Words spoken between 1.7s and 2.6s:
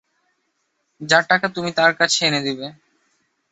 তাঁর কাছে এনে